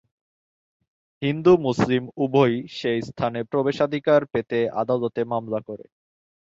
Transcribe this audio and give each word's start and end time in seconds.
হিন্দু-মুসলিম 1.21 2.03
উভয়ই 2.17 2.57
সে 2.69 2.91
স্থানে 3.07 3.39
প্রবেশাধিকার 3.51 4.21
পেতে 4.33 4.59
আদালতে 4.81 5.21
মামলা 5.31 5.59
করে। 5.67 5.85